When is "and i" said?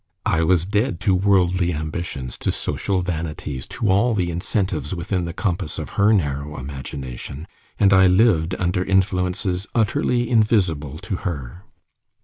7.79-8.07